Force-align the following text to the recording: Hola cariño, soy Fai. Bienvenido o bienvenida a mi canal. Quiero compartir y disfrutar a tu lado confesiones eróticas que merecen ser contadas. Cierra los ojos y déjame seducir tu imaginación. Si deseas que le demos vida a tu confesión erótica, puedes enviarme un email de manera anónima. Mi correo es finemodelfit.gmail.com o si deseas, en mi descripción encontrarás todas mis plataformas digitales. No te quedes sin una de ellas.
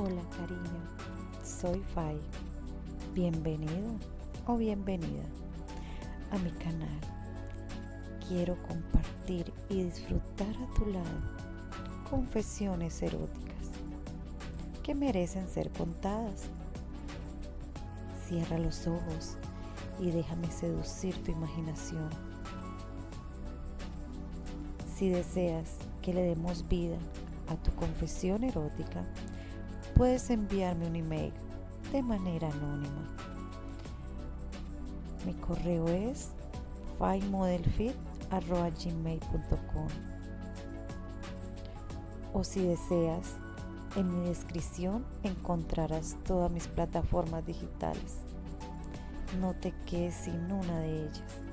Hola 0.00 0.22
cariño, 0.30 0.80
soy 1.42 1.82
Fai. 1.92 2.16
Bienvenido 3.16 3.90
o 4.46 4.56
bienvenida 4.56 5.24
a 6.30 6.38
mi 6.38 6.52
canal. 6.52 7.00
Quiero 8.28 8.56
compartir 8.62 9.52
y 9.68 9.82
disfrutar 9.82 10.54
a 10.56 10.74
tu 10.74 10.86
lado 10.86 11.04
confesiones 12.08 13.02
eróticas 13.02 13.72
que 14.84 14.94
merecen 14.94 15.48
ser 15.48 15.68
contadas. 15.72 16.44
Cierra 18.24 18.56
los 18.56 18.86
ojos 18.86 19.36
y 19.98 20.12
déjame 20.12 20.48
seducir 20.52 21.20
tu 21.24 21.32
imaginación. 21.32 22.08
Si 24.94 25.08
deseas 25.08 25.74
que 26.02 26.14
le 26.14 26.22
demos 26.22 26.68
vida 26.68 26.98
a 27.48 27.56
tu 27.56 27.74
confesión 27.74 28.44
erótica, 28.44 29.04
puedes 29.98 30.30
enviarme 30.30 30.86
un 30.86 30.94
email 30.94 31.32
de 31.90 32.00
manera 32.02 32.48
anónima. 32.48 33.16
Mi 35.26 35.34
correo 35.34 35.88
es 35.88 36.30
finemodelfit.gmail.com 36.98 39.88
o 42.32 42.44
si 42.44 42.62
deseas, 42.62 43.34
en 43.96 44.20
mi 44.20 44.28
descripción 44.28 45.04
encontrarás 45.24 46.16
todas 46.24 46.52
mis 46.52 46.68
plataformas 46.68 47.44
digitales. 47.44 48.18
No 49.40 49.54
te 49.54 49.72
quedes 49.84 50.14
sin 50.14 50.52
una 50.52 50.78
de 50.78 51.06
ellas. 51.06 51.47